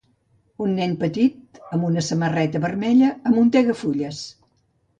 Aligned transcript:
Un 0.67 0.71
nen 0.77 0.95
petit 1.03 1.61
amb 1.77 1.85
una 1.91 2.05
samarreta 2.09 2.63
vermella 2.65 3.13
amuntega 3.33 3.79
fulles. 3.87 4.27